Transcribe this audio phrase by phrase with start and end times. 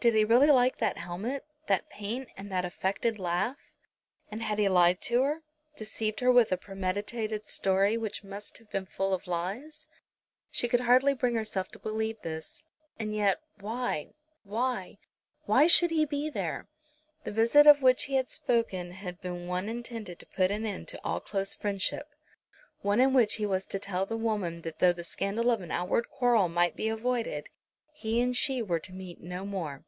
[0.00, 3.58] Did he really like that helmet, that paint and that affected laugh?
[4.30, 5.42] And had he lied to her,
[5.76, 9.88] deceived her with a premeditated story which must have been full of lies?
[10.50, 12.62] She could hardly bring herself to believe this;
[12.98, 14.96] and yet, why, why,
[15.42, 16.66] why should he be there?
[17.24, 20.88] The visit of which he had spoken had been one intended to put an end
[20.88, 22.06] to all close friendship,
[22.80, 25.70] one in which he was to tell the woman that though the scandal of an
[25.70, 27.50] outward quarrel might be avoided,
[27.92, 29.84] he and she were to meet no more.